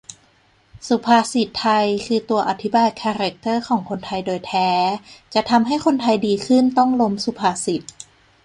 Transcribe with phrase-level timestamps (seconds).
[0.87, 4.69] สุภาษิตไทยคือตัวอธิบายคาร์แร็คเตอร์ของคนไทยโดยแท้
[5.33, 7.81] จะทำให้คนไทยดีขึ้นต้องล้มสุภาษิต